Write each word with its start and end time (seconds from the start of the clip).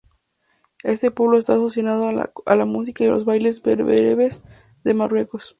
Este 0.83 1.11
pueblo 1.11 1.37
está 1.37 1.53
asociado 1.53 2.09
a 2.47 2.55
la 2.55 2.65
música 2.65 3.03
y 3.03 3.07
los 3.11 3.23
bailes 3.23 3.61
bereberes 3.61 4.41
de 4.83 4.95
Marruecos. 4.95 5.49